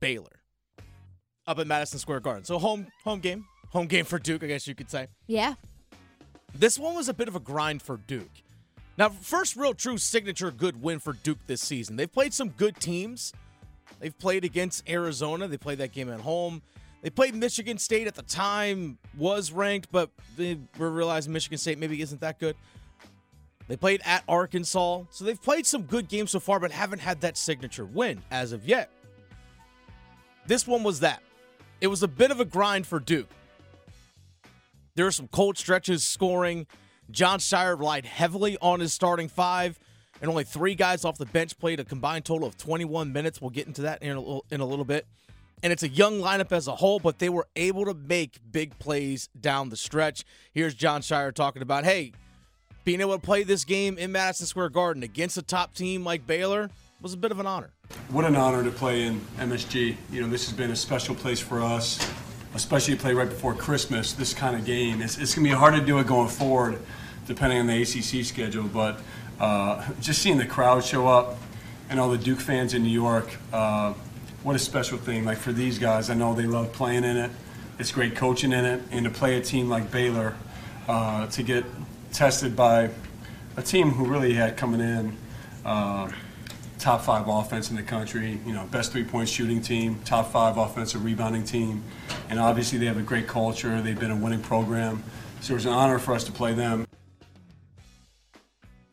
[0.00, 0.40] Baylor
[1.46, 2.44] up at Madison Square Garden.
[2.44, 5.06] So home home game, home game for Duke, I guess you could say.
[5.28, 5.54] Yeah.
[6.52, 8.42] This one was a bit of a grind for Duke.
[8.96, 11.94] Now, first real true signature good win for Duke this season.
[11.94, 13.32] They've played some good teams.
[14.00, 15.46] They've played against Arizona.
[15.46, 16.60] They played that game at home.
[17.02, 22.00] They played Michigan State at the time, was ranked, but they realizing Michigan State maybe
[22.02, 22.56] isn't that good.
[23.68, 25.04] They played at Arkansas.
[25.10, 28.52] So they've played some good games so far, but haven't had that signature win as
[28.52, 28.90] of yet.
[30.46, 31.22] This one was that.
[31.80, 33.28] It was a bit of a grind for Duke.
[34.96, 36.66] There were some cold stretches scoring.
[37.10, 39.78] Jon Scheyer relied heavily on his starting five,
[40.20, 43.40] and only three guys off the bench played a combined total of 21 minutes.
[43.40, 45.06] We'll get into that in a little, in a little bit
[45.62, 48.78] and it's a young lineup as a whole, but they were able to make big
[48.78, 50.24] plays down the stretch.
[50.52, 52.12] Here's Jon Scheyer talking about, hey,
[52.84, 56.26] being able to play this game in Madison Square Garden against a top team like
[56.26, 57.70] Baylor was a bit of an honor.
[58.10, 59.96] What an honor to play in MSG.
[60.10, 61.98] You know, this has been a special place for us,
[62.54, 65.02] especially to play right before Christmas, this kind of game.
[65.02, 66.78] It's, it's going to be hard to do it going forward,
[67.26, 69.00] depending on the ACC schedule, but
[69.38, 71.38] uh, just seeing the crowd show up
[71.90, 73.94] and all the Duke fans in New York, uh,
[74.42, 75.24] what a special thing.
[75.24, 77.30] Like for these guys, I know they love playing in it.
[77.78, 80.34] It's great coaching in it, and to play a team like Baylor,
[80.88, 81.64] uh, to get
[82.12, 82.90] tested by
[83.56, 85.16] a team who really had coming in
[85.64, 86.10] uh,
[86.78, 88.40] top five offense in the country.
[88.46, 91.84] You know, best three point shooting team, top five offensive rebounding team,
[92.28, 93.80] and obviously they have a great culture.
[93.80, 95.02] They've been a winning program,
[95.40, 96.86] so it was an honor for us to play them.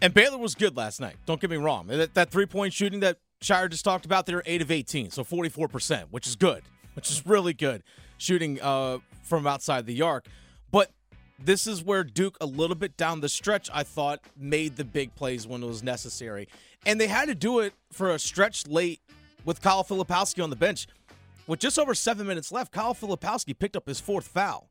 [0.01, 1.15] And Baylor was good last night.
[1.25, 1.87] Don't get me wrong.
[1.87, 5.23] That, that three point shooting that Scheyer just talked about, they're 8 of 18, so
[5.23, 6.63] 44%, which is good,
[6.95, 7.83] which is really good
[8.17, 10.27] shooting uh, from outside the arc.
[10.71, 10.91] But
[11.37, 15.13] this is where Duke, a little bit down the stretch, I thought made the big
[15.15, 16.47] plays when it was necessary.
[16.85, 19.01] And they had to do it for a stretch late
[19.43, 20.87] with Kyle Filipowski on the bench.
[21.47, 24.69] With just over seven minutes left, Kyle Filipowski picked up his fourth foul.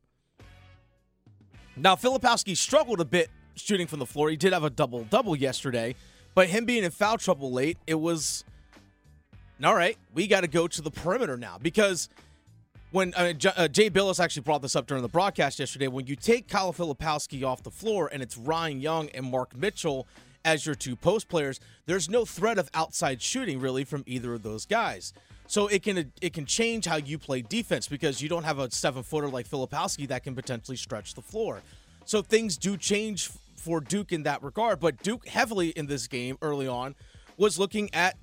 [1.77, 4.29] Now, Filipowski struggled a bit shooting from the floor.
[4.29, 5.95] He did have a double double yesterday,
[6.33, 8.43] but him being in foul trouble late, it was
[9.63, 12.09] all right, we got to go to the perimeter now because
[12.91, 16.07] when uh, J- uh, Jay Bilas actually brought this up during the broadcast yesterday, when
[16.07, 20.07] you take Kyle Filipowski off the floor and it's Ryan Young and Mark Mitchell
[20.43, 24.43] as your two post players, there's no threat of outside shooting really from either of
[24.43, 25.13] those guys.
[25.47, 28.71] So it can it can change how you play defense because you don't have a
[28.71, 31.61] seven footer like Filipowski that can potentially stretch the floor.
[32.05, 34.79] So things do change for Duke in that regard.
[34.79, 36.95] But Duke heavily in this game early on
[37.37, 38.15] was looking at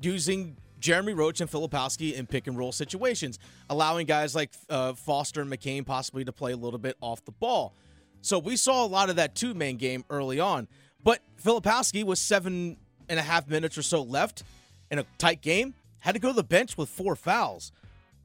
[0.00, 3.38] using Jeremy Roach and Filipowski in pick and roll situations,
[3.70, 7.32] allowing guys like uh, Foster and McCain possibly to play a little bit off the
[7.32, 7.74] ball.
[8.22, 10.68] So we saw a lot of that two man game early on.
[11.02, 12.76] But Filipowski was seven
[13.08, 14.42] and a half minutes or so left
[14.90, 17.72] in a tight game, had to go to the bench with four fouls.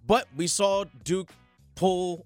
[0.05, 1.29] But we saw Duke
[1.75, 2.25] pull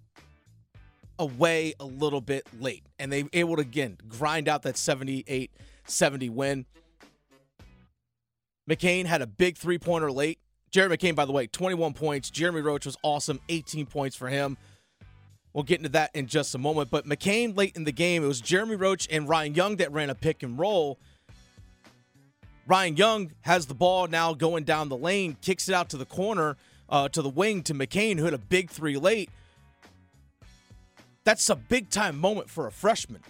[1.19, 5.51] away a little bit late, and they were able to again grind out that 78
[5.85, 6.65] 70 win.
[8.69, 10.39] McCain had a big three pointer late.
[10.71, 12.29] Jeremy McCain, by the way, 21 points.
[12.29, 14.57] Jeremy Roach was awesome, 18 points for him.
[15.53, 16.89] We'll get into that in just a moment.
[16.89, 20.09] But McCain late in the game, it was Jeremy Roach and Ryan Young that ran
[20.09, 20.99] a pick and roll.
[22.67, 26.05] Ryan Young has the ball now going down the lane, kicks it out to the
[26.05, 26.57] corner,
[26.89, 29.29] uh, to the wing to McCain, who had a big three late.
[31.23, 33.21] That's a big time moment for a freshman.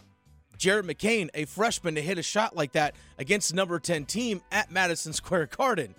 [0.58, 4.42] Jared McCain, a freshman, to hit a shot like that against the number 10 team
[4.52, 5.96] at Madison Square Garden.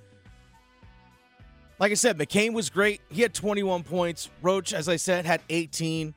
[1.79, 3.03] Like I said, McCain was great.
[3.11, 4.31] He had 21 points.
[4.41, 6.15] Roach, as I said, had 18.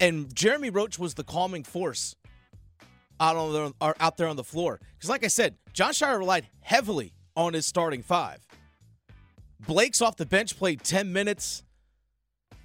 [0.00, 2.14] And Jeremy Roach was the calming force
[3.18, 4.80] out on the, out there on the floor.
[4.94, 8.46] Because, like I said, Jon Scheyer relied heavily on his starting five.
[9.66, 11.64] Blake's off the bench played 10 minutes.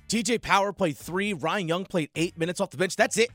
[0.07, 1.33] TJ Power played three.
[1.33, 2.95] Ryan Young played eight minutes off the bench.
[2.95, 3.30] That's it.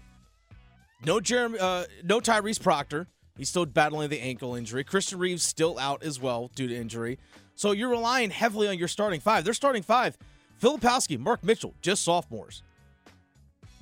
[1.04, 3.08] No Jeremy, uh, no Tyrese Proctor.
[3.36, 4.84] He's still battling the ankle injury.
[4.84, 7.18] Christian Reeves still out as well due to injury.
[7.54, 9.44] So you're relying heavily on your starting five.
[9.44, 10.16] They're starting five.
[10.60, 12.62] Filipowski, Mark Mitchell, just sophomores.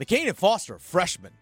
[0.01, 1.33] McCain and Foster, freshmen.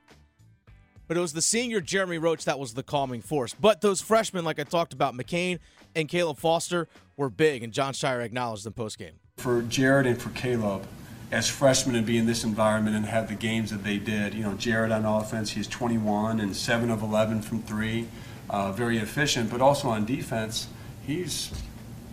[1.06, 3.54] but it was the senior Jeremy Roach that was the calming force.
[3.54, 5.58] But those freshmen, like I talked about, McCain
[5.94, 9.14] and Caleb Foster, were big, and Jon Scheyer acknowledged them post game.
[9.36, 10.86] For Jared and for Caleb,
[11.30, 14.42] as freshmen and be in this environment and have the games that they did, you
[14.42, 18.06] know, Jared on offense, he's 21 and 7 of 11 from three,
[18.48, 20.68] uh, very efficient, but also on defense,
[21.06, 21.52] he's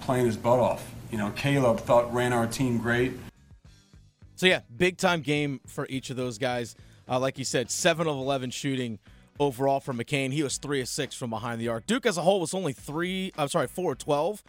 [0.01, 0.93] playing his butt off.
[1.11, 3.13] You know, Caleb thought ran our team great.
[4.35, 6.75] So yeah, big time game for each of those guys.
[7.07, 8.99] Uh, like you said, seven of eleven shooting
[9.39, 10.33] overall for McCain.
[10.33, 11.85] He was three of six from behind the arc.
[11.85, 13.31] Duke as a whole was only three.
[13.37, 14.43] I'm sorry, four of twelve.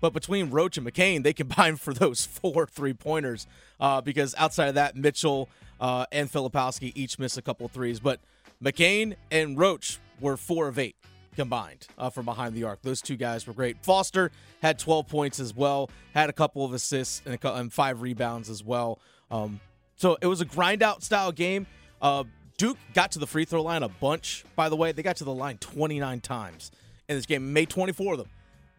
[0.00, 3.46] But between Roach and McCain, they combined for those four three pointers.
[3.78, 5.48] Uh, because outside of that, Mitchell
[5.80, 8.00] uh, and Filipowski each missed a couple threes.
[8.00, 8.20] But
[8.62, 10.96] McCain and Roach were four of eight
[11.36, 12.82] combined uh, from behind the arc.
[12.82, 13.82] Those two guys were great.
[13.82, 14.30] Foster
[14.62, 18.62] had 12 points as well, had a couple of assists and, and five rebounds as
[18.62, 18.98] well.
[19.30, 19.60] Um,
[19.96, 21.66] so it was a grind out style game.
[22.02, 22.24] Uh,
[22.58, 24.92] Duke got to the free throw line a bunch, by the way.
[24.92, 26.70] They got to the line 29 times
[27.08, 28.28] in this game, made 24 of them.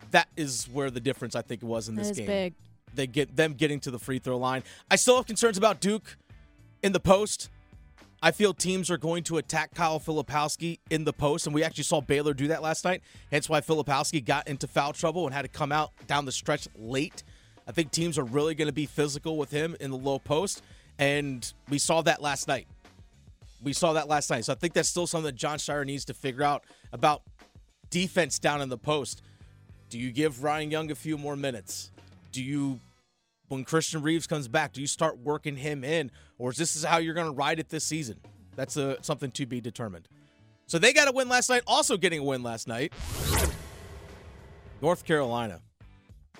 [0.09, 2.25] That is where the difference I think it was in this game.
[2.25, 2.53] Big.
[2.93, 4.63] They get them getting to the free throw line.
[4.89, 6.17] I still have concerns about Duke
[6.83, 7.49] in the post.
[8.23, 11.85] I feel teams are going to attack Kyle Filipowski in the post, and we actually
[11.85, 13.01] saw Baylor do that last night.
[13.31, 16.67] Hence why Filipowski got into foul trouble and had to come out down the stretch
[16.75, 17.23] late.
[17.67, 20.61] I think teams are really going to be physical with him in the low post,
[20.99, 22.67] and we saw that last night.
[23.63, 24.45] We saw that last night.
[24.45, 27.23] So I think that's still something that Jon Scheyer needs to figure out about
[27.89, 29.21] defense down in the post.
[29.91, 31.91] Do you give Ryan Young a few more minutes?
[32.31, 32.79] Do you
[33.49, 36.99] when Christian Reeves comes back, do you start working him in, or is this how
[36.99, 38.17] you're going to ride it this season?
[38.55, 40.07] That's a, something to be determined.
[40.67, 42.93] So they got a win last night, also getting a win last night.
[44.81, 45.59] North Carolina.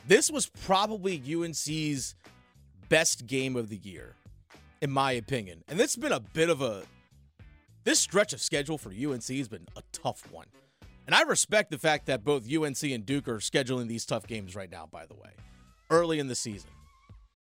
[0.08, 2.16] This was probably UNC's
[2.88, 4.16] best game of the year,
[4.82, 5.66] in my opinion.
[5.68, 6.84] And this has been a bit of a.
[7.84, 10.48] This stretch of schedule for UNC has been a tough one.
[11.12, 14.56] And I respect the fact that both UNC and Duke are scheduling these tough games
[14.56, 15.32] right now, by the way,
[15.90, 16.70] early in the season.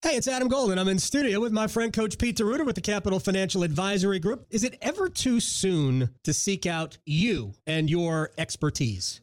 [0.03, 0.79] Hey, it's Adam Golden.
[0.79, 4.45] I'm in studio with my friend Coach Pete DeRuiter with the Capital Financial Advisory Group.
[4.51, 9.23] Is it ever too soon to seek out you and your expertise?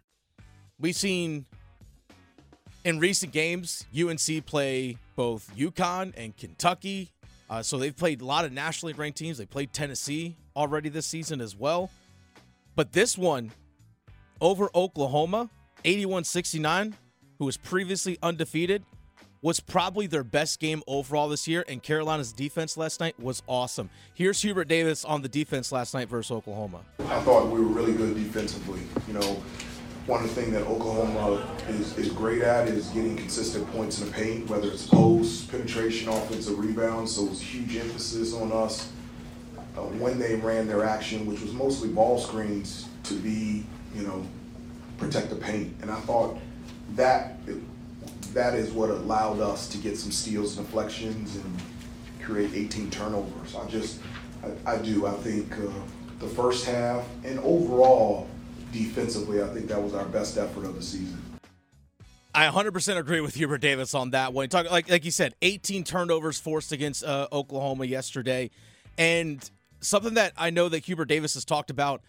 [0.81, 1.45] We've seen
[2.83, 7.11] in recent games UNC play both UConn and Kentucky.
[7.47, 9.37] Uh, so they've played a lot of nationally ranked teams.
[9.37, 11.91] They played Tennessee already this season as well.
[12.75, 13.51] But this one
[14.39, 15.51] over Oklahoma,
[15.85, 16.95] 81 69,
[17.37, 18.83] who was previously undefeated,
[19.43, 21.63] was probably their best game overall this year.
[21.67, 23.91] And Carolina's defense last night was awesome.
[24.15, 26.81] Here's Hubert Davis on the defense last night versus Oklahoma.
[27.01, 28.81] I thought we were really good defensively.
[29.07, 29.43] You know,
[30.07, 34.49] one things that Oklahoma is, is great at is getting consistent points in the paint,
[34.49, 37.15] whether it's post, penetration, offensive rebounds.
[37.15, 38.91] So it was huge emphasis on us
[39.77, 43.63] uh, when they ran their action, which was mostly ball screens, to be,
[43.95, 44.25] you know,
[44.97, 45.75] protect the paint.
[45.81, 46.37] And I thought
[46.95, 47.37] that
[48.33, 51.61] that is what allowed us to get some steals and deflections and
[52.23, 53.55] create 18 turnovers.
[53.55, 53.99] I just,
[54.43, 55.05] I, I do.
[55.05, 55.67] I think uh,
[56.19, 58.27] the first half and overall
[58.71, 61.21] defensively, I think that was our best effort of the season.
[62.33, 64.47] I 100% agree with Hubert Davis on that one.
[64.47, 68.49] Talk like like you said, 18 turnovers forced against uh, Oklahoma yesterday,
[68.97, 69.49] and
[69.81, 72.01] something that I know that Hubert Davis has talked about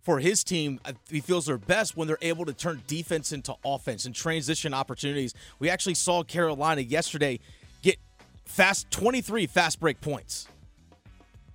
[0.00, 3.54] for his team, uh, he feels they're best when they're able to turn defense into
[3.62, 5.34] offense and transition opportunities.
[5.58, 7.40] We actually saw Carolina yesterday
[7.82, 7.98] get
[8.46, 10.48] fast 23 fast break points.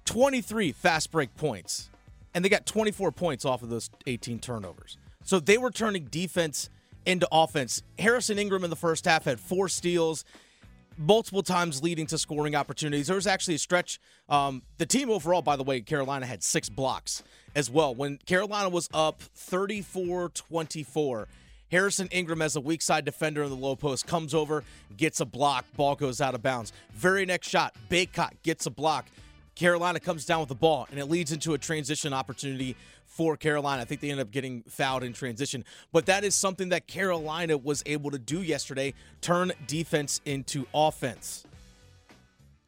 [0.06, 1.90] 23 fast break points
[2.34, 4.98] and they got 24 points off of those 18 turnovers.
[5.24, 6.70] So they were turning defense
[7.06, 7.84] into offense.
[8.00, 10.26] Harrison Ingram in the first half had four steals,
[10.98, 13.08] multiple times leading to scoring opportunities.
[13.08, 14.00] There was actually a stretch.
[14.30, 17.24] Um, the team overall, by the way, Carolina had six blocks
[17.56, 17.94] as well.
[17.94, 21.28] When Carolina was up 34 24,
[21.72, 24.64] Harrison Ingram, as a weak side defender in the low post, comes over,
[24.96, 26.72] gets a block, ball goes out of bounds.
[26.94, 29.08] Very next shot, Bacot gets a block.
[29.56, 33.84] Carolina comes down with the ball, and it leads into a transition opportunity for Carolina.
[33.84, 35.64] I think they end up getting fouled in transition.
[35.92, 41.46] But that is something that Carolina was able to do yesterday turn defense into offense.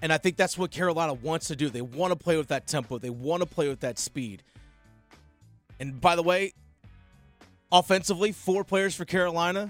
[0.01, 1.69] And I think that's what Carolina wants to do.
[1.69, 4.43] They want to play with that tempo, they want to play with that speed.
[5.79, 6.53] And by the way,
[7.71, 9.69] offensively, four players for Carolina.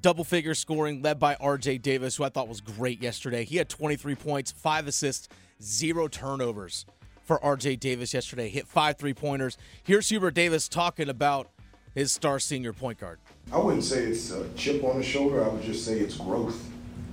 [0.00, 3.44] Double figure scoring led by RJ Davis, who I thought was great yesterday.
[3.44, 5.28] He had 23 points, five assists,
[5.62, 6.84] zero turnovers
[7.22, 8.48] for RJ Davis yesterday.
[8.48, 9.56] Hit five three pointers.
[9.82, 11.48] Here's Hubert Davis talking about
[11.94, 13.18] his star senior point guard.
[13.52, 15.44] I wouldn't say it's a chip on the shoulder.
[15.44, 16.68] I would just say it's growth.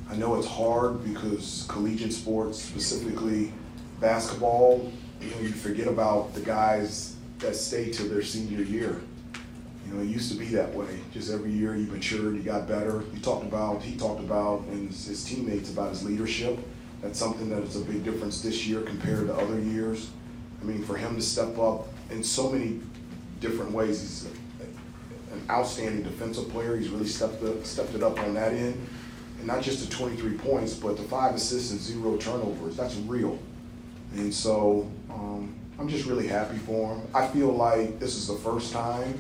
[0.10, 3.53] I know it's hard because collegiate sports, specifically
[4.00, 4.91] basketball,
[5.22, 9.01] you know, you forget about the guys that stay till their senior year.
[9.86, 11.00] You know, it used to be that way.
[11.12, 13.03] Just every year you matured, you got better.
[13.13, 16.60] You talked about, he talked about, and his, his teammates about his leadership.
[17.01, 20.10] That's something that is a big difference this year compared to other years.
[20.62, 22.82] I mean, for him to step up in so many
[23.39, 24.25] different ways, he's
[25.32, 26.75] an outstanding defensive player.
[26.75, 28.88] He's really stepped up, stepped it up on that end,
[29.38, 32.75] and not just the 23 points, but the five assists and zero turnovers.
[32.75, 33.39] That's real.
[34.15, 37.08] And so um, I'm just really happy for him.
[37.13, 39.18] I feel like this is the first time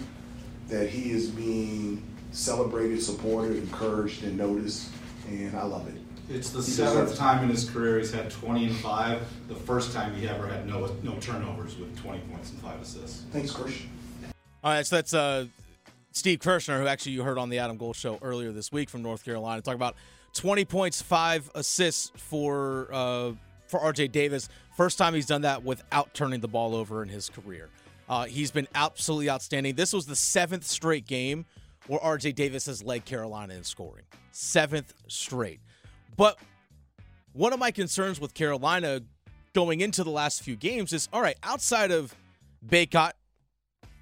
[0.67, 4.89] that he is being celebrated, supported, encouraged, and noticed,
[5.27, 5.98] and I love it.
[6.29, 9.21] It's the seventh time in his career he's had 20 and 5.
[9.47, 13.23] The first time he ever had no no turnovers with 20 points and 5 assists.
[13.31, 13.89] Thanks, Christian.
[14.63, 15.45] All right, so that's uh,
[16.11, 19.01] Steve Kirschner, who actually you heard on the Adam Gold show earlier this week from
[19.01, 19.95] North Carolina, talk about
[20.33, 23.31] 20 points, five assists for uh,
[23.67, 24.49] for RJ Davis.
[24.77, 27.69] First time he's done that without turning the ball over in his career.
[28.07, 29.75] Uh, he's been absolutely outstanding.
[29.75, 31.45] This was the seventh straight game
[31.87, 34.03] where RJ Davis has led Carolina in scoring.
[34.31, 35.59] Seventh straight.
[36.19, 36.37] But
[37.31, 38.99] one of my concerns with Carolina
[39.53, 42.13] going into the last few games is all right, outside of
[42.67, 43.13] Bacot,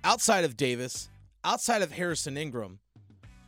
[0.04, 1.10] outside of Davis,
[1.44, 2.80] outside of Harrison Ingram,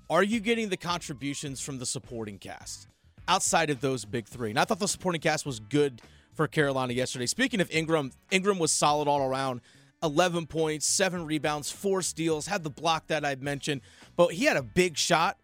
[0.07, 2.87] are you getting the contributions from the supporting cast
[3.27, 4.51] outside of those big three?
[4.51, 6.03] And I thought the supporting cast was good
[6.35, 7.25] for Carolina yesterday.
[7.25, 9.61] Speaking of Ingram, Ingram was solid all around.
[10.03, 13.81] 11 points, seven rebounds, four steals, had the block that I mentioned,
[14.15, 15.39] but he had a big shot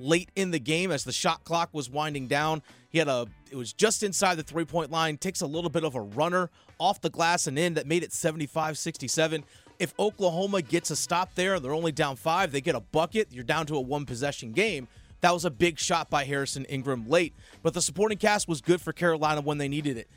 [0.00, 2.62] late in the game as the shot clock was winding down.
[2.88, 5.94] He had a it was just inside the three-point line, takes a little bit of
[5.94, 9.42] a runner off the glass and in that made it 75-67.
[9.78, 13.44] If Oklahoma gets a stop there, they're only down 5, they get a bucket, you're
[13.44, 14.88] down to a one possession game.
[15.20, 18.80] That was a big shot by Harrison Ingram late, but the supporting cast was good
[18.80, 20.08] for Carolina when they needed it.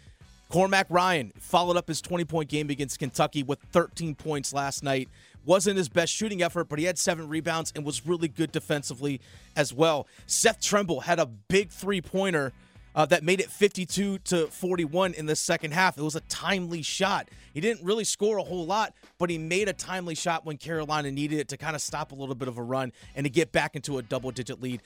[0.50, 5.10] Cormac Ryan followed up his 20 point game against Kentucky with 13 points last night.
[5.46, 9.20] Wasn't his best shooting effort, but he had seven rebounds and was really good defensively
[9.56, 10.08] as well.
[10.26, 12.54] Seth Trimble had a big three pointer
[12.96, 15.98] uh, that made it 52 to 41 in the second half.
[15.98, 17.30] It was a timely shot.
[17.54, 21.12] He didn't really score a whole lot, but he made a timely shot when Carolina
[21.12, 23.52] needed it to kind of stop a little bit of a run and to get
[23.52, 24.82] back into a double digit lead.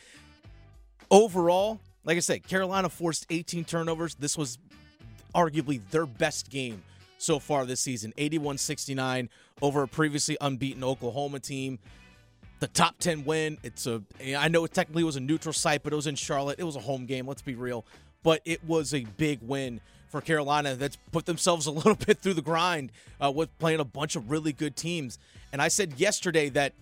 [1.11, 4.15] Overall, like I said, Carolina forced 18 turnovers.
[4.15, 4.57] This was
[5.35, 6.81] arguably their best game
[7.17, 9.29] so far this season 81 69
[9.61, 11.79] over a previously unbeaten Oklahoma team.
[12.59, 13.57] The top 10 win.
[13.63, 14.01] It's a,
[14.37, 16.59] I know it technically was a neutral site, but it was in Charlotte.
[16.59, 17.85] It was a home game, let's be real.
[18.23, 22.33] But it was a big win for Carolina that's put themselves a little bit through
[22.33, 22.91] the grind
[23.23, 25.19] uh, with playing a bunch of really good teams.
[25.51, 26.73] And I said yesterday that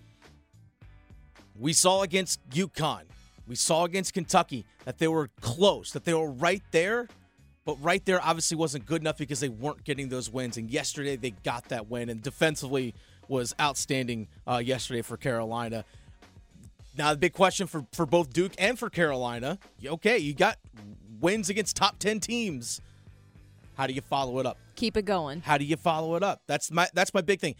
[1.59, 3.03] we saw against UConn,
[3.47, 7.07] we saw against Kentucky that they were close, that they were right there,
[7.65, 10.57] but right there obviously wasn't good enough because they weren't getting those wins.
[10.57, 12.93] And yesterday they got that win, and defensively
[13.27, 15.83] was outstanding uh, yesterday for Carolina.
[16.97, 20.57] Now the big question for for both Duke and for Carolina, okay, you got
[21.19, 22.79] wins against top ten teams.
[23.75, 24.57] How do you follow it up?
[24.75, 25.41] Keep it going.
[25.41, 26.43] How do you follow it up?
[26.47, 27.55] That's my that's my big thing.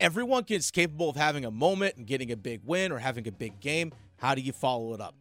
[0.00, 3.32] Everyone is capable of having a moment and getting a big win or having a
[3.32, 3.92] big game.
[4.16, 5.14] How do you follow it up?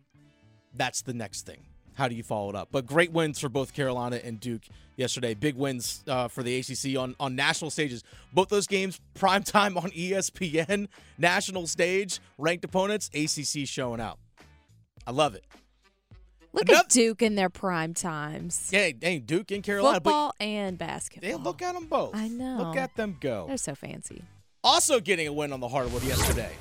[0.74, 1.60] That's the next thing.
[2.02, 2.70] How do you follow it up?
[2.72, 4.64] But great wins for both Carolina and Duke
[4.96, 5.36] yesterday.
[5.36, 8.04] Big wins uh, for the ACC on, on national stages.
[8.34, 10.88] Both those games, prime time on ESPN,
[11.20, 14.18] national stage, ranked opponents, ACC showing out.
[15.06, 15.46] I love it.
[16.54, 18.72] Look Another- at Duke in their prime times.
[18.72, 19.98] Hey, hey Duke and Carolina.
[19.98, 21.30] Football and basketball.
[21.30, 22.16] hey, look at them both.
[22.16, 22.58] I know.
[22.58, 23.46] Look at them go.
[23.48, 24.24] They're so fancy.
[24.64, 26.52] Also getting a win on the hardwood yesterday.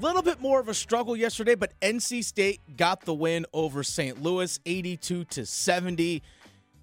[0.00, 4.22] Little bit more of a struggle yesterday, but NC State got the win over St.
[4.22, 6.22] Louis, 82 to 70.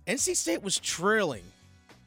[0.07, 1.43] NC State was trailing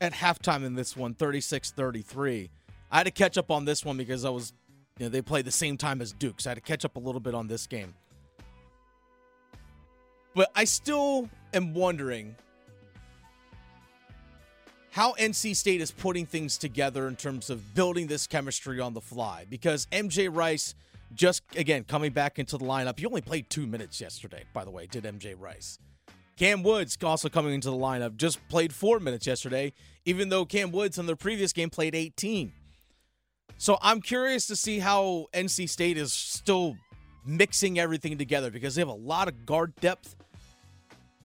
[0.01, 2.49] at halftime in this one, 36-33.
[2.91, 4.53] I had to catch up on this one because I was,
[4.99, 6.97] you know, they played the same time as Duke, so I had to catch up
[6.97, 7.95] a little bit on this game.
[10.35, 12.37] But I still am wondering
[14.97, 19.01] how NC State is putting things together in terms of building this chemistry on the
[19.03, 19.45] fly.
[19.51, 20.75] Because MJ Rice,
[21.15, 24.71] just again coming back into the lineup, he only played two minutes yesterday, by the
[24.71, 25.79] way, did MJ Rice.
[26.39, 29.75] Cam Woods also coming into the lineup, just played four minutes yesterday,
[30.07, 32.51] even though Cam Woods in the previous game played 18.
[33.59, 36.75] So I'm curious to see how NC State is still
[37.23, 40.16] mixing everything together because they have a lot of guard depth.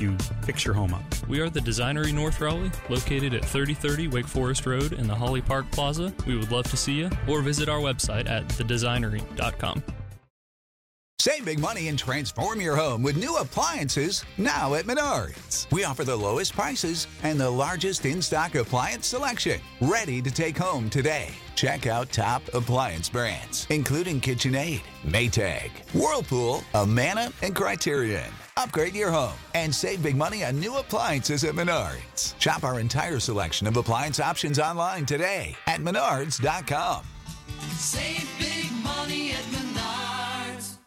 [0.00, 1.02] you fix your home up.
[1.28, 5.40] We are the Designery North Raleigh, located at 3030 Wake Forest Road in the Holly
[5.40, 6.12] Park Plaza.
[6.26, 9.82] We would love to see you or visit our website at thedesignery.com.
[11.20, 15.70] Save big money and transform your home with new appliances now at Menards.
[15.72, 19.60] We offer the lowest prices and the largest in stock appliance selection.
[19.80, 21.30] Ready to take home today.
[21.56, 28.30] Check out top appliance brands, including KitchenAid, Maytag, Whirlpool, Amana, and Criterion.
[28.58, 32.38] Upgrade your home and save big money on new appliances at Menards.
[32.40, 37.04] Shop our entire selection of appliance options online today at menards.com.
[37.76, 40.78] Save big money at Menards.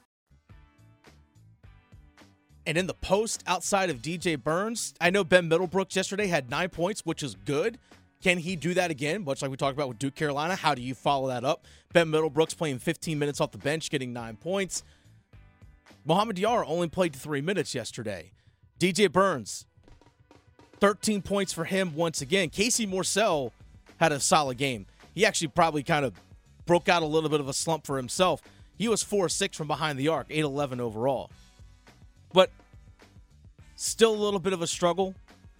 [2.65, 6.67] And in the post outside of DJ Burns, I know Ben Middlebrooks yesterday had nine
[6.67, 7.79] points, which is good.
[8.21, 9.23] Can he do that again?
[9.23, 10.57] Much like we talked about with Duke Carolina.
[10.57, 11.65] How do you follow that up?
[11.93, 14.83] Ben Middlebrooks playing 15 minutes off the bench, getting nine points.
[16.05, 18.31] Mohamed Diarra only played three minutes yesterday.
[18.79, 19.65] DJ Burns,
[20.79, 22.49] 13 points for him once again.
[22.49, 23.51] Casey Morsell
[23.97, 24.87] had a solid game.
[25.13, 26.13] He actually probably kind of
[26.65, 28.41] broke out a little bit of a slump for himself.
[28.77, 31.29] He was 4 6 from behind the arc, 8 11 overall.
[32.33, 32.49] But
[33.75, 35.13] still a little bit of a struggle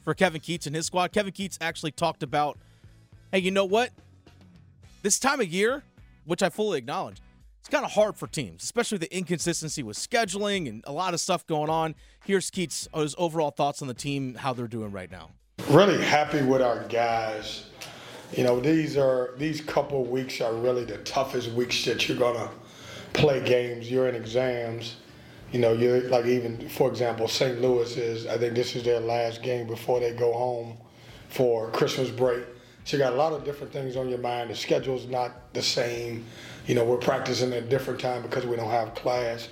[0.04, 1.12] for Kevin Keatts and his squad.
[1.12, 2.58] Kevin Keatts actually talked about,
[3.32, 3.92] hey, you know what?
[5.04, 5.84] This time of year,
[6.26, 7.18] which I fully acknowledge,
[7.62, 11.20] it's kind of hard for teams, especially the inconsistency with scheduling and a lot of
[11.20, 11.94] stuff going on.
[12.26, 15.30] Here's Keatts' his overall thoughts on the team, how they're doing right now.
[15.70, 17.66] Really happy with our guys.
[18.36, 22.50] You know, these are these couple weeks are really the toughest weeks that you're gonna
[23.14, 23.92] play games.
[23.92, 24.96] You're in exams.
[25.52, 27.62] You know, you're like even for example, St.
[27.62, 28.26] Louis is.
[28.26, 30.78] I think this is their last game before they go home
[31.30, 32.44] for Christmas break.
[32.86, 34.50] So you got a lot of different things on your mind.
[34.50, 36.26] The schedule's not the same.
[36.68, 39.50] You know, we're practicing at a different time because we don't have class.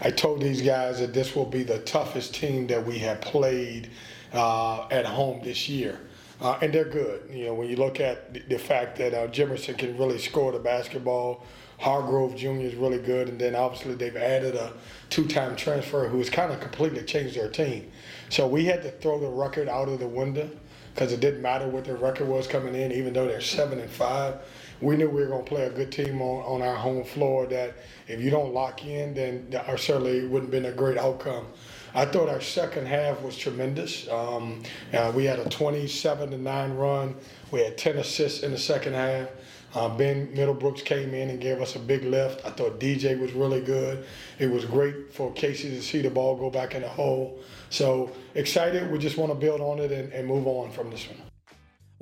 [0.00, 3.90] I told these guys that this will be the toughest team that we have played
[4.32, 6.00] uh, at home this year.
[6.40, 7.22] Uh, and they're good.
[7.30, 10.50] You know, when you look at the, the fact that uh, Jimerson can really score
[10.50, 11.44] the basketball,
[11.78, 12.62] Hargrove Jr.
[12.62, 14.72] is really good, and then obviously they've added a
[15.10, 17.90] two-time transfer who has kind of completely changed their team.
[18.28, 20.50] So we had to throw the record out of the window
[20.94, 23.90] because it didn't matter what their record was coming in, even though they're seven and
[23.90, 24.36] five.
[24.82, 27.46] We knew we were going to play a good team on, on our home floor.
[27.46, 27.74] That
[28.08, 31.46] if you don't lock in, then our certainly wouldn't have been a great outcome.
[31.94, 34.08] I thought our second half was tremendous.
[34.08, 37.14] Um, uh, we had a 27 to nine run.
[37.52, 39.28] We had 10 assists in the second half.
[39.74, 42.44] Uh, ben Middlebrooks came in and gave us a big lift.
[42.44, 44.04] I thought DJ was really good.
[44.38, 47.40] It was great for Casey to see the ball go back in the hole.
[47.70, 48.90] So excited.
[48.90, 51.31] We just want to build on it and, and move on from this one.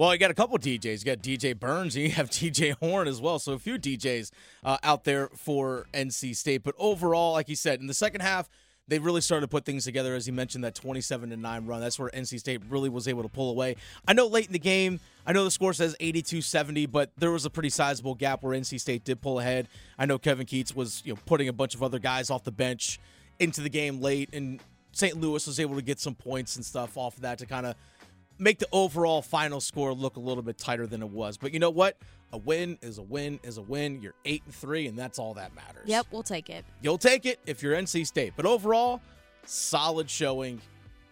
[0.01, 1.01] Well, you got a couple DJs.
[1.01, 3.39] You got DJ Burns and you have DJ Horne as well.
[3.39, 4.31] So a few DJs
[4.65, 6.63] uh, out there for NC State.
[6.63, 8.49] But overall, like you said, in the second half,
[8.89, 10.15] they really started to put things together.
[10.15, 11.83] As you mentioned, that 27 to 9 run.
[11.83, 13.77] That's where NC State really was able to pull away.
[14.09, 17.31] I know late in the game, I know the score says 82 70, but there
[17.31, 19.69] was a pretty sizable gap where NC State did pull ahead.
[19.99, 22.53] I know Kevin Keatts was you know putting a bunch of other guys off the
[22.53, 22.99] bench
[23.39, 24.61] into the game late, and
[24.93, 25.21] St.
[25.21, 27.75] Louis was able to get some points and stuff off of that to kind of
[28.41, 31.37] make the overall final score look a little bit tighter than it was.
[31.37, 31.97] But you know what?
[32.33, 34.01] A win is a win is a win.
[34.01, 35.85] You're eight and three, and that's all that matters.
[35.87, 36.65] Yep, we'll take it.
[36.81, 38.33] You'll take it if you're NC State.
[38.37, 39.01] But overall,
[39.45, 40.61] solid showing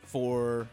[0.03, 0.69] for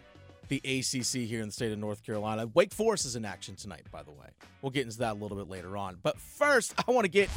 [0.47, 2.47] the ACC here in the state of North Carolina.
[2.53, 4.27] Wake Forest is in action tonight, by the way.
[4.61, 5.97] We'll get into that a little bit later on.
[6.01, 7.29] But first, I want to get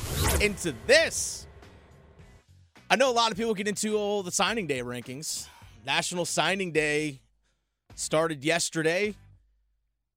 [0.43, 1.47] into this.
[2.91, 5.47] I know a lot of people get into all the signing day rankings.
[5.87, 7.21] National Signing Day
[7.99, 9.15] started yesterday.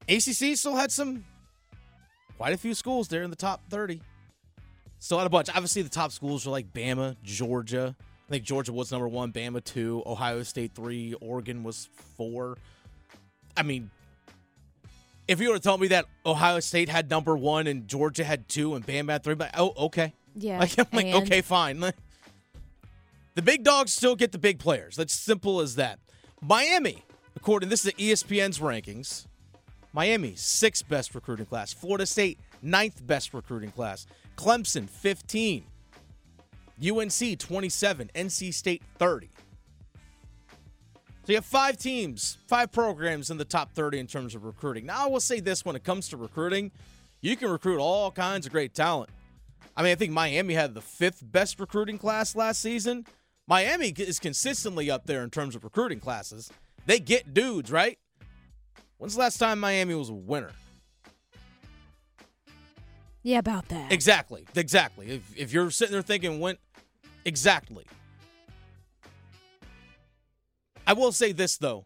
[0.08, 1.26] ACC still had some,
[2.38, 4.02] quite a few schools there in the top 30.
[5.00, 5.50] Still had a bunch.
[5.50, 7.96] Obviously, the top schools are like Bama, Georgia.
[8.00, 12.58] I think Georgia was number one, Bama two, Ohio State three, Oregon was four.
[13.58, 13.90] I mean,
[15.28, 18.48] if you were to tell me that Ohio State had number one and Georgia had
[18.48, 20.14] two and Bama had three, but oh, okay.
[20.36, 20.60] Yeah.
[20.60, 21.84] Like, I'm like, and- okay, fine.
[23.34, 24.98] The big dogs still get the big players.
[24.98, 26.00] That's simple as that.
[26.42, 27.02] Miami,
[27.42, 29.26] according this is the ESPN's rankings.
[29.94, 31.74] Miami, sixth best recruiting class.
[31.74, 34.06] Florida State, ninth best recruiting class.
[34.38, 35.64] Clemson, 15.
[36.88, 38.12] UNC, 27.
[38.14, 39.30] NC State, 30.
[41.24, 44.86] So you have five teams, five programs in the top 30 in terms of recruiting.
[44.86, 46.70] Now, I will say this when it comes to recruiting,
[47.22, 49.10] you can recruit all kinds of great talent.
[49.76, 53.08] I mean, I think Miami had the fifth best recruiting class last season.
[53.48, 56.52] Miami is consistently up there in terms of recruiting classes.
[56.92, 57.98] They get dudes, right?
[58.98, 60.52] When's the last time Miami was a winner?
[63.24, 63.94] Yeah, about that.
[63.94, 64.46] Exactly.
[64.58, 65.08] Exactly.
[65.08, 66.58] If, if you're sitting there thinking, when
[67.24, 67.86] exactly.
[70.86, 71.86] I will say this though.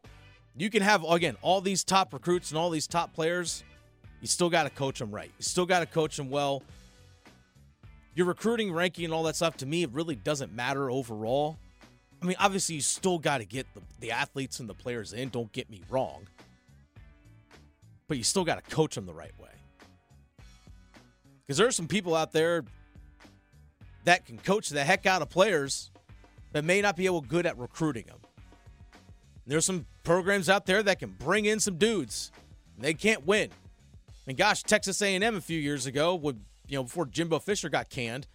[0.57, 3.63] You can have again all these top recruits and all these top players.
[4.21, 5.29] You still got to coach them right.
[5.37, 6.63] You still got to coach them well.
[8.15, 11.59] Your recruiting ranking and all that stuff to me it really doesn't matter overall.
[12.25, 15.29] I mean, obviously you still got to get the, the athletes and the players in,
[15.29, 16.27] don't get me wrong.
[18.07, 19.49] But you still got to coach them the right way.
[21.45, 22.63] Because there are some people out there
[24.05, 25.91] that can coach the heck out of players
[26.51, 28.17] that may not be able good at recruiting them.
[29.45, 32.31] There's some programs out there that can bring in some dudes.
[32.79, 33.51] They can't win.
[34.25, 37.89] And gosh, Texas A&M a few years ago, would you know before Jimbo Fisher got
[37.89, 38.25] canned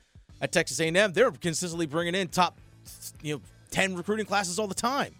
[0.40, 2.60] at Texas A&M, they were consistently bringing in top
[3.20, 5.14] you know 10 recruiting classes all the time.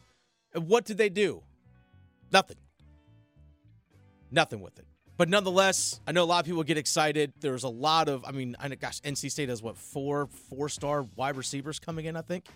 [0.55, 1.43] And what did they do?
[2.33, 2.57] Nothing.
[4.31, 4.87] Nothing with it.
[5.17, 7.35] But nonetheless, I know a lot of people get excited.
[7.41, 10.69] There's a lot of, I mean, I know, gosh, NC State has what four four
[10.71, 12.17] star wide receivers coming in.
[12.17, 12.47] I think.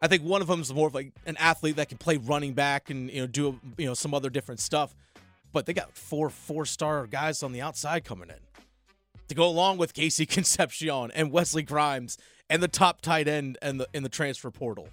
[0.00, 2.54] I think one of them is more of like an athlete that can play running
[2.54, 4.94] back and you know do you know some other different stuff.
[5.52, 8.62] But they got four four star guys on the outside coming in
[9.26, 12.16] to go along with KC Concepcion and Wesley Grimes
[12.52, 14.86] and the top tight end and the in the transfer portal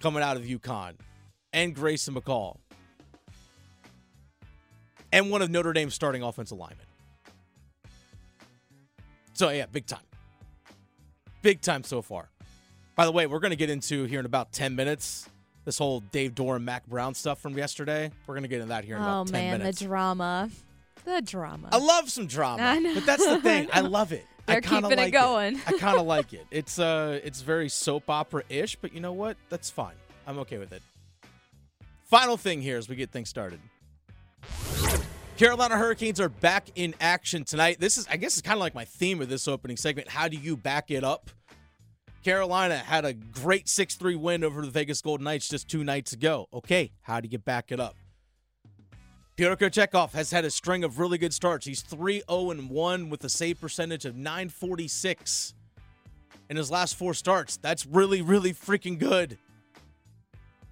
[0.00, 0.92] coming out of UConn
[1.52, 2.58] and Grayson McCall
[5.12, 6.86] and one of Notre Dame's starting offensive linemen.
[9.32, 9.98] So yeah, big time.
[11.42, 12.28] Big time so far.
[12.94, 15.28] By the way, we're going to get into here in about 10 minutes
[15.64, 18.12] this whole Dave Doeren Mack Brown stuff from yesterday.
[18.26, 19.80] We're going to get into that here in oh about 10 man, minutes.
[19.80, 20.50] the drama,
[21.04, 21.68] the drama.
[21.72, 23.68] I love some drama, I know, but that's the thing.
[23.72, 24.24] I I love it.
[24.48, 25.60] They're keeping it like going.
[25.66, 26.46] I kind of like it.
[26.50, 29.36] It's uh, it's very soap opera ish, but you know what?
[29.48, 29.94] That's fine.
[30.26, 30.82] I'm okay with it.
[32.04, 33.60] Final thing here as we get things started.
[35.36, 37.78] Carolina Hurricanes are back in action tonight.
[37.78, 40.08] This is, I guess, it's kind of like my theme of this opening segment.
[40.08, 41.30] How do you back it up?
[42.24, 46.12] Carolina had a great 6 3 win over the Vegas Golden Knights just two nights
[46.12, 46.48] ago.
[46.52, 47.94] Okay, how do you back it up?
[49.38, 51.64] Pyotr Kochetkov has had a string of really good starts.
[51.64, 55.54] He's 3 0 1 with a save percentage of 946
[56.50, 57.56] in his last four starts.
[57.56, 59.38] That's really, really freaking good.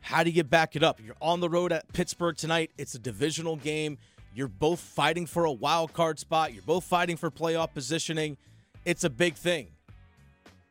[0.01, 0.99] How do you back it up?
[1.01, 2.73] You're on the road at Pittsburgh tonight.
[2.77, 3.99] It's a divisional game.
[4.35, 6.53] You're both fighting for a wild card spot.
[6.53, 8.37] You're both fighting for playoff positioning.
[8.85, 9.69] It's a big thing.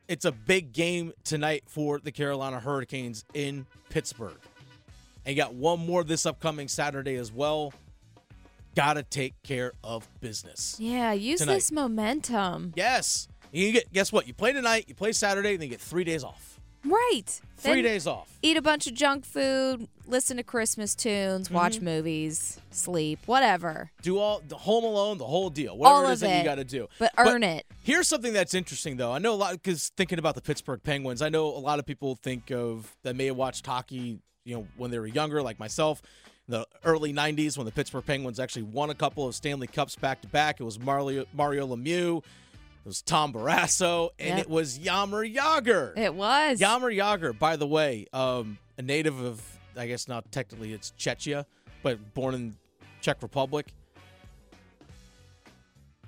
[0.09, 4.35] It's a big game tonight for the Carolina Hurricanes in Pittsburgh.
[5.25, 7.71] And you got one more this upcoming Saturday as well.
[8.75, 10.75] Got to take care of business.
[10.79, 11.53] Yeah, use Tonight.
[11.55, 12.73] this momentum.
[12.75, 13.27] Yes.
[13.51, 14.27] You get guess what?
[14.27, 16.59] You play tonight, you play Saturday, and then you get three days off.
[16.83, 17.23] Right.
[17.57, 18.29] Three Then days off.
[18.43, 21.85] Eat a bunch of junk food, listen to Christmas tunes, watch Mm-hmm.
[21.85, 23.89] movies, sleep, whatever.
[24.03, 25.75] Do all the Home Alone, the whole deal.
[25.77, 26.87] Whatever All it of is that you got to do.
[26.99, 27.65] But earn it.
[27.81, 29.11] Here's something that's interesting, though.
[29.11, 31.85] I know a lot because thinking about the Pittsburgh Penguins, I know a lot of
[31.87, 35.57] people think of that may have watched hockey, you know, when they were younger, like
[35.59, 36.01] myself.
[36.47, 40.21] The early '90s, when the Pittsburgh Penguins actually won a couple of Stanley Cups back
[40.21, 42.23] to back, it was Mario Mario Lemieux, it
[42.85, 44.39] was Tom Barrasso, and Yep.
[44.41, 45.97] it was Jaromir Jagr.
[45.97, 46.59] It was.
[46.59, 49.41] Jaromir Jagr, by the way, um, a native of,
[49.75, 51.45] I guess not technically it's Czechia,
[51.81, 52.55] but born in
[53.01, 53.73] Czech Republic.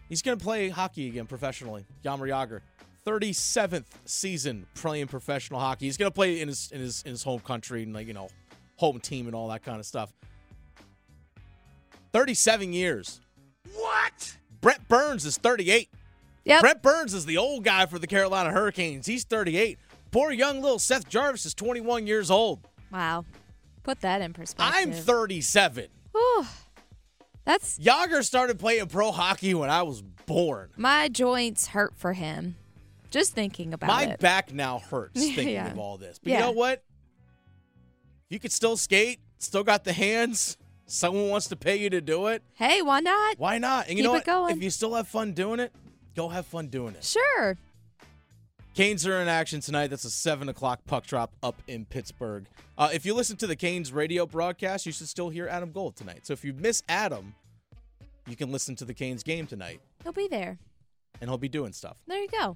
[0.10, 1.86] He's going to play hockey again professionally.
[2.04, 2.62] Jaromir Jagr,
[3.06, 5.86] 37th season playing professional hockey.
[5.86, 8.14] He's going to play in his in his in his home country and like you
[8.14, 8.30] know,
[8.78, 10.14] home team and all that kind of stuff.
[12.18, 13.22] 37 years.
[13.76, 14.38] What?
[14.60, 15.88] Brent Burns is 38.
[16.46, 16.62] Yep.
[16.62, 19.06] Brent Burns is the old guy for the Carolina Hurricanes.
[19.06, 19.78] He's 38.
[20.10, 22.62] Poor young little Seth Jarvis is 21 years old.
[22.92, 23.24] Wow.
[23.84, 24.76] Put that in perspective.
[24.76, 25.90] I'm 37.
[26.12, 26.46] Whew.
[27.46, 30.70] That's Jagr started playing pro hockey when I was born.
[30.76, 32.56] my joints hurt for him.
[33.12, 34.08] Just thinking about My it.
[34.10, 35.72] My back now hurts thinking Yeah.
[35.72, 36.18] of all this.
[36.18, 36.40] But Yeah.
[36.40, 36.84] you know what?
[38.28, 40.58] You could still skate, still got the hands.
[40.88, 42.42] Someone wants to pay you to do it.
[42.54, 43.38] Hey, why not?
[43.38, 43.88] Why not?
[43.90, 44.26] And you Keep know it what?
[44.26, 44.58] going.
[44.58, 45.74] If you still have fun doing it,
[46.16, 47.04] go have fun doing it.
[47.04, 47.58] Sure.
[48.74, 49.88] Canes are in action tonight.
[49.88, 52.46] That's a 7 o'clock puck drop up in Pittsburgh.
[52.78, 55.96] Uh, if you listen to the Canes radio broadcast, you should still hear Adam Gold
[55.96, 56.26] tonight.
[56.28, 57.34] So if you miss Adam,
[58.28, 60.58] you can listen to the Canes game tonight, He'll be there.
[61.20, 61.98] and he'll be doing stuff.
[62.08, 62.56] There you go.